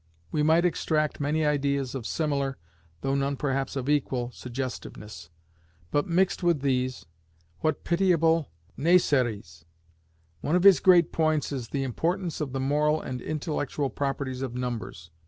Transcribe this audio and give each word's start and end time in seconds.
We 0.31 0.41
might 0.41 0.65
extract 0.65 1.19
many 1.19 1.45
ideas 1.45 1.93
of 1.93 2.07
similar, 2.07 2.57
though 3.01 3.13
none 3.13 3.37
perhaps 3.37 3.75
of 3.75 3.87
equal, 3.87 4.31
suggestiveness. 4.31 5.29
But 5.91 6.07
mixed 6.07 6.41
with 6.41 6.61
these, 6.61 7.05
what 7.59 7.83
pitiable 7.83 8.49
niaiseries! 8.75 9.63
One 10.39 10.55
of 10.55 10.63
his 10.63 10.79
great 10.79 11.11
points 11.11 11.51
is 11.51 11.67
the 11.67 11.83
importance 11.83 12.41
of 12.41 12.51
the 12.51 12.59
"moral 12.59 12.99
and 12.99 13.21
intellectual 13.21 13.91
properties 13.91 14.41
of 14.41 14.55
numbers." 14.55 15.11